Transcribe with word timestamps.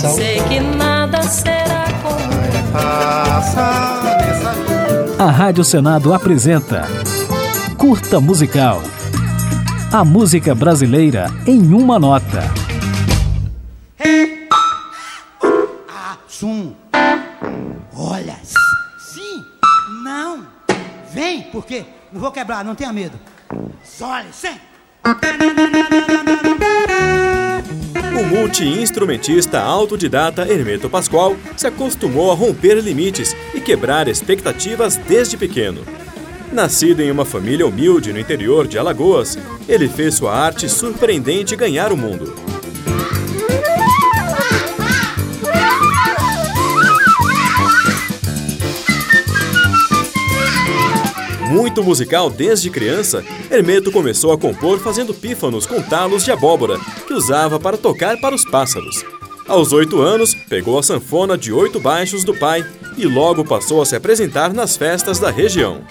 coração. 0.00 0.14
Sei 0.14 0.40
que 0.44 0.60
nada 0.60 1.22
será 1.22 1.84
como 2.02 2.30
A 5.18 5.30
Rádio 5.30 5.64
Senado 5.64 6.14
apresenta 6.14 6.86
Curta 7.76 8.20
Musical. 8.20 8.82
A 9.92 10.04
música 10.04 10.54
brasileira 10.54 11.26
em 11.46 11.74
uma 11.74 11.98
nota. 11.98 12.42
Sum. 16.28 16.72
Olha. 17.94 18.36
Sim. 18.42 19.44
Não. 20.02 20.46
Vem, 21.12 21.42
porque 21.42 21.84
não 22.12 22.20
vou 22.20 22.30
quebrar, 22.32 22.64
não 22.64 22.74
tenha 22.74 22.92
medo. 22.92 23.18
Sole, 23.84 24.28
sim. 24.32 24.58
O 28.20 28.22
multi-instrumentista 28.22 29.62
autodidata 29.62 30.42
Hermeto 30.42 30.90
Pascoal 30.90 31.34
se 31.56 31.66
acostumou 31.66 32.30
a 32.30 32.34
romper 32.34 32.74
limites 32.74 33.34
e 33.54 33.62
quebrar 33.62 34.08
expectativas 34.08 34.96
desde 34.96 35.38
pequeno. 35.38 35.80
Nascido 36.52 37.00
em 37.00 37.10
uma 37.10 37.24
família 37.24 37.66
humilde 37.66 38.12
no 38.12 38.20
interior 38.20 38.68
de 38.68 38.78
Alagoas, 38.78 39.38
ele 39.66 39.88
fez 39.88 40.16
sua 40.16 40.36
arte 40.36 40.68
surpreendente 40.68 41.56
ganhar 41.56 41.92
o 41.92 41.96
mundo. 41.96 42.49
Muito 51.50 51.82
musical 51.82 52.30
desde 52.30 52.70
criança, 52.70 53.24
Hermeto 53.50 53.90
começou 53.90 54.30
a 54.30 54.38
compor 54.38 54.78
fazendo 54.78 55.12
pífanos 55.12 55.66
com 55.66 55.82
talos 55.82 56.24
de 56.24 56.30
abóbora, 56.30 56.78
que 57.08 57.12
usava 57.12 57.58
para 57.58 57.76
tocar 57.76 58.20
para 58.20 58.36
os 58.36 58.44
pássaros. 58.44 59.04
Aos 59.48 59.72
oito 59.72 60.00
anos, 60.00 60.32
pegou 60.32 60.78
a 60.78 60.82
sanfona 60.82 61.36
de 61.36 61.52
oito 61.52 61.80
baixos 61.80 62.22
do 62.22 62.32
pai 62.32 62.64
e 62.96 63.04
logo 63.04 63.44
passou 63.44 63.82
a 63.82 63.84
se 63.84 63.96
apresentar 63.96 64.54
nas 64.54 64.76
festas 64.76 65.18
da 65.18 65.28
região. 65.28 65.82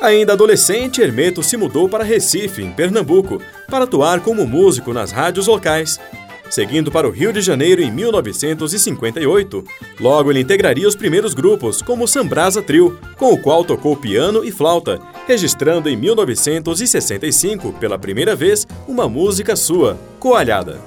Ainda 0.00 0.32
adolescente, 0.32 1.02
Hermeto 1.02 1.42
se 1.42 1.58
mudou 1.58 1.86
para 1.86 2.02
Recife, 2.02 2.62
em 2.62 2.72
Pernambuco, 2.72 3.42
para 3.68 3.84
atuar 3.84 4.20
como 4.20 4.46
músico 4.46 4.94
nas 4.94 5.12
rádios 5.12 5.48
locais. 5.48 6.00
Seguindo 6.50 6.90
para 6.90 7.08
o 7.08 7.10
Rio 7.10 7.32
de 7.32 7.40
Janeiro 7.40 7.82
em 7.82 7.90
1958, 7.90 9.64
logo 10.00 10.30
ele 10.30 10.40
integraria 10.40 10.86
os 10.86 10.94
primeiros 10.94 11.34
grupos, 11.34 11.82
como 11.82 12.04
o 12.04 12.08
Sambrasa 12.08 12.62
Trio, 12.62 12.98
com 13.16 13.32
o 13.32 13.38
qual 13.38 13.64
tocou 13.64 13.96
piano 13.96 14.44
e 14.44 14.52
flauta, 14.52 15.00
registrando 15.26 15.88
em 15.88 15.96
1965, 15.96 17.72
pela 17.74 17.98
primeira 17.98 18.36
vez, 18.36 18.66
uma 18.86 19.08
música 19.08 19.56
sua, 19.56 19.98
Coalhada. 20.20 20.80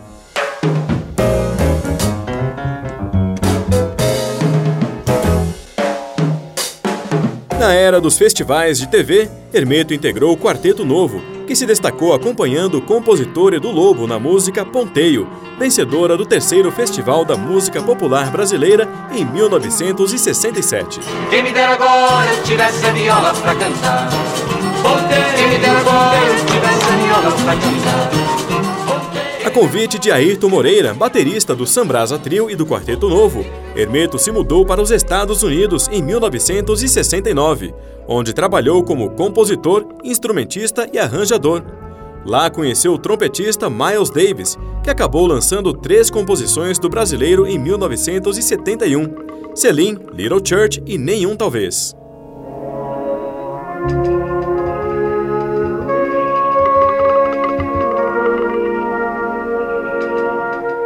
Na 7.59 7.73
era 7.73 7.99
dos 7.99 8.17
festivais 8.17 8.79
de 8.79 8.88
TV, 8.88 9.29
Hermeto 9.53 9.94
integrou 9.94 10.31
o 10.31 10.38
Quarteto 10.38 10.85
Novo, 10.85 11.21
que 11.50 11.55
se 11.55 11.66
destacou 11.66 12.14
acompanhando 12.14 12.78
o 12.78 12.81
compositor 12.81 13.55
Edu 13.55 13.72
Lobo 13.72 14.05
na 14.05 14.19
música 14.19 14.64
Ponteio, 14.64 15.28
vencedora 15.58 16.16
do 16.16 16.23
terceiro 16.23 16.72
Festival 16.72 17.25
da 17.25 17.36
Música 17.36 17.81
Popular 17.81 18.30
Brasileira 18.30 18.88
em 19.11 19.25
1967. 19.25 21.00
Quem 21.31 21.41
me 21.41 21.52
dera 21.52 21.73
agora 21.73 22.31
eu 22.31 22.44
tivesse 22.44 22.86
a 22.86 22.91
viola 22.91 23.33
pra 23.33 23.56
cantar. 23.56 24.09
Quem 25.36 25.47
me 25.47 25.58
dera 25.58 25.80
agora 25.80 26.17
eu 26.17 26.36
tivesse 26.45 26.86
a 26.86 26.95
viola 26.97 27.31
pra 27.31 27.56
cantar. 27.56 28.39
A 29.44 29.50
convite 29.50 29.97
de 29.97 30.11
Ayrton 30.11 30.50
Moreira, 30.50 30.94
baterista 30.94 31.56
do 31.56 31.66
Sambrasa 31.66 32.19
Trio 32.19 32.52
e 32.52 32.56
do 32.56 32.67
Quarteto 32.67 33.09
Novo, 33.09 33.44
Hermeto 33.75 34.19
se 34.19 34.31
mudou 34.31 34.63
para 34.68 34.84
os 34.84 34.91
Estados 34.91 35.41
Unidos 35.41 35.88
em 35.91 36.03
1969, 36.03 37.73
onde 38.09 38.34
trabalhou 38.34 38.84
como 38.84 39.12
compositor, 39.12 39.86
instrumentista 40.03 40.90
e 40.92 40.97
arranjador. 40.97 41.62
Lá 42.25 42.50
conheceu 42.50 42.94
o 42.94 42.97
trompetista 42.97 43.70
Miles 43.70 44.09
Davis, 44.09 44.58
que 44.84 44.90
acabou 44.90 45.28
lançando 45.28 45.72
três 45.74 46.09
composições 46.09 46.80
do 46.80 46.90
brasileiro 46.90 47.46
em 47.46 47.59
1971: 47.59 49.56
Celine, 49.56 50.00
Little 50.12 50.42
Church 50.44 50.81
e 50.86 50.97
Nenhum 50.97 51.36
Talvez. 51.36 51.96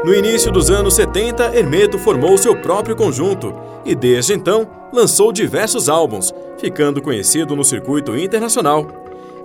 No 0.03 0.14
início 0.14 0.52
dos 0.52 0.69
anos 0.69 0.96
70, 0.96 1.56
Hermeto 1.56 1.97
formou 1.97 2.38
seu 2.38 2.53
próprio 2.58 2.94
conjunto 2.94 3.56
e, 3.86 3.96
desde 3.96 4.34
então, 4.34 4.69
lançou 4.91 5.31
diversos 5.31 5.88
álbuns, 5.88 6.34
ficando 6.59 7.02
conhecido 7.02 7.56
no 7.56 7.64
circuito 7.64 8.18
internacional. 8.18 8.86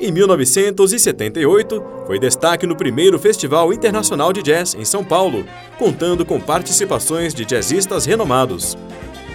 Em 0.01 0.11
1978, 0.11 1.83
foi 2.09 2.19
destaque 2.19 2.67
no 2.67 2.77
primeiro 2.77 3.21
Festival 3.21 3.73
Internacional 3.73 4.33
de 4.33 4.43
Jazz 4.43 4.75
em 4.75 4.85
São 4.85 5.05
Paulo, 5.05 5.45
contando 5.79 6.25
com 6.27 6.41
participações 6.41 7.33
de 7.33 7.45
jazzistas 7.45 8.05
renomados. 8.05 8.77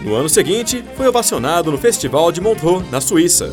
No 0.02 0.16
ano 0.16 0.28
seguinte, 0.28 0.84
foi 0.98 1.08
ovacionado 1.08 1.72
no 1.72 1.78
Festival 1.78 2.34
de 2.34 2.42
Montreux, 2.42 2.84
na 2.92 3.00
Suíça. 3.00 3.50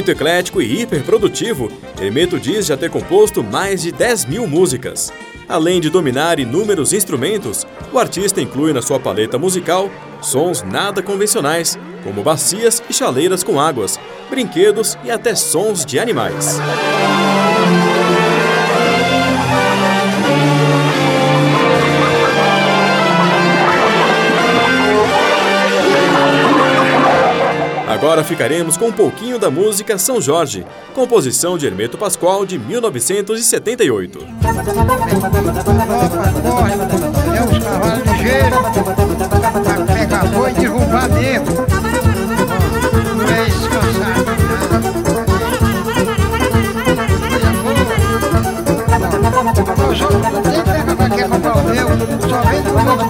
Muito 0.00 0.12
eclético 0.12 0.62
e 0.62 0.80
hiperprodutivo, 0.80 1.70
Hermeto 2.00 2.40
diz 2.40 2.64
já 2.64 2.74
ter 2.74 2.88
composto 2.88 3.44
mais 3.44 3.82
de 3.82 3.92
10 3.92 4.24
mil 4.24 4.46
músicas. 4.46 5.12
Além 5.46 5.78
de 5.78 5.90
dominar 5.90 6.40
inúmeros 6.40 6.94
instrumentos, 6.94 7.66
o 7.92 7.98
artista 7.98 8.40
inclui 8.40 8.72
na 8.72 8.80
sua 8.80 8.98
paleta 8.98 9.36
musical 9.36 9.90
sons 10.22 10.62
nada 10.62 11.02
convencionais, 11.02 11.78
como 12.02 12.22
bacias 12.22 12.82
e 12.88 12.94
chaleiras 12.94 13.44
com 13.44 13.60
águas, 13.60 14.00
brinquedos 14.30 14.96
e 15.04 15.10
até 15.10 15.34
sons 15.34 15.84
de 15.84 15.98
animais. 15.98 16.58
Agora 28.00 28.24
ficaremos 28.24 28.78
com 28.78 28.86
um 28.86 28.92
pouquinho 28.92 29.38
da 29.38 29.50
música 29.50 29.98
São 29.98 30.22
Jorge, 30.22 30.64
composição 30.94 31.58
de 31.58 31.66
Hermeto 31.66 31.98
Pascoal 31.98 32.46
de 32.46 32.58
1978. 32.58 34.18
É 37.36 37.42
os 37.44 37.62
cavalos 37.62 38.06
ligeiros 38.06 38.58
pra 39.62 39.94
pegar 39.94 40.24
boi 40.28 40.50
e 40.50 40.54
derrubar 40.54 41.08
dentro. 41.10 41.52
Não 43.16 43.28
é 43.28 43.44
descansar. 43.44 44.16
Só 52.30 53.09